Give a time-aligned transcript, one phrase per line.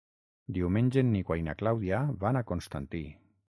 [0.57, 3.07] Diumenge en Nico i na Clàudia van a Constantí.